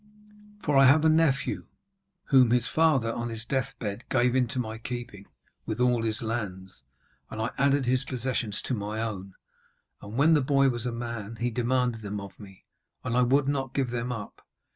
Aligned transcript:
For 0.63 0.75
I 0.77 0.87
have 0.87 1.05
a 1.05 1.09
nephew, 1.09 1.67
whom 2.23 2.49
his 2.49 2.67
father, 2.67 3.13
on 3.13 3.29
his 3.29 3.45
deathbed, 3.45 4.03
gave 4.09 4.35
into 4.35 4.57
my 4.57 4.79
keeping, 4.79 5.27
with 5.67 5.79
all 5.79 6.01
his 6.01 6.23
lands. 6.23 6.81
And 7.29 7.39
I 7.39 7.51
added 7.59 7.85
his 7.85 8.03
possessions 8.03 8.63
to 8.63 8.73
my 8.73 8.99
own, 8.99 9.35
and 10.01 10.17
when 10.17 10.33
the 10.33 10.41
boy 10.41 10.69
was 10.69 10.87
a 10.87 10.91
man 10.91 11.35
he 11.35 11.51
demanded 11.51 12.01
them 12.01 12.19
of 12.19 12.39
me, 12.39 12.65
and 13.03 13.15
I 13.15 13.21
would 13.21 13.47
not 13.47 13.75
give 13.75 13.91
them 13.91 14.11
up. 14.11 14.41